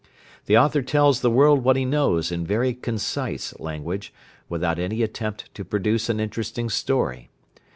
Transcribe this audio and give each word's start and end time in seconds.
The 0.47 0.57
author 0.57 0.81
tells 0.81 1.21
the 1.21 1.29
world 1.29 1.63
what 1.63 1.75
he 1.75 1.85
knows 1.85 2.31
in 2.31 2.43
very 2.43 2.73
concise 2.73 3.53
language, 3.59 4.11
without 4.49 4.79
any 4.79 5.03
attempt 5.03 5.53
to 5.53 5.63
produce 5.63 6.09
an 6.09 6.19
interesting 6.19 6.69
story. 6.69 7.29